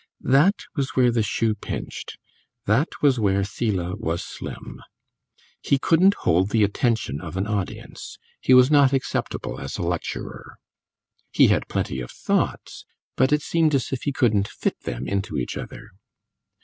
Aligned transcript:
That 0.23 0.55
was 0.75 0.95
where 0.95 1.11
the 1.11 1.21
shoe 1.21 1.53
pinched 1.53 2.17
that 2.65 2.87
was 3.03 3.19
where 3.19 3.43
Selah 3.43 3.95
was 3.97 4.23
slim. 4.23 4.81
He 5.61 5.77
couldn't 5.77 6.15
hold 6.25 6.49
the 6.49 6.63
attention 6.63 7.21
of 7.21 7.37
an 7.37 7.45
audience, 7.45 8.17
he 8.41 8.55
was 8.55 8.71
not 8.71 8.93
acceptable 8.93 9.59
as 9.59 9.77
a 9.77 9.83
lecturer. 9.83 10.57
He 11.31 11.49
had 11.49 11.67
plenty 11.69 11.99
of 12.01 12.09
thoughts, 12.09 12.83
but 13.15 13.31
it 13.31 13.43
seemed 13.43 13.75
as 13.75 13.91
if 13.91 14.01
he 14.01 14.11
couldn't 14.11 14.47
fit 14.47 14.79
them 14.85 15.07
into 15.07 15.37
each 15.37 15.55
other. 15.55 15.91